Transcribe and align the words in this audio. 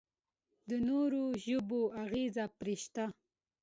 د 0.69 0.71
نورو 0.87 1.21
ژبو 1.43 1.81
اغېز 2.03 2.35
پرې 2.59 2.75
شته. 2.83 3.05